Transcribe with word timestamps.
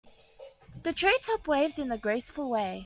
The 0.81 0.93
tree 0.93 1.19
top 1.21 1.47
waved 1.47 1.77
in 1.77 1.91
a 1.91 1.97
graceful 1.99 2.49
way. 2.49 2.79